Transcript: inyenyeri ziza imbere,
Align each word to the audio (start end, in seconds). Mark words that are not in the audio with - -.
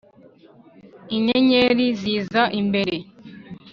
inyenyeri 1.15 1.85
ziza 2.01 2.41
imbere, 2.59 2.97